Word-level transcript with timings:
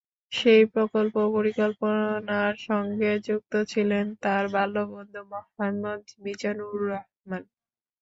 সেই 0.31 0.63
প্রকল্প 0.73 1.15
পরিকল্পনার 1.35 2.53
সঙ্গে 2.67 3.11
যুক্ত 3.27 3.53
ছিলেন 3.71 4.05
তাঁর 4.23 4.43
বাল্যবন্ধু 4.53 5.21
মোহাম্মদ 5.31 6.01
মিজানুর 6.23 6.77
রহমান। 6.87 7.43